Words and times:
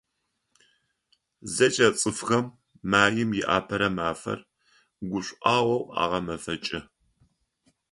ЗэкӀэ 1.55 1.87
цӀыфхэм 1.99 2.45
Маим 2.91 3.31
и 3.39 3.41
Апэрэ 3.57 3.89
мафэр 3.97 4.39
гушӀуагъоу 5.09 5.83
агъэмэфэкӀы. 6.01 6.79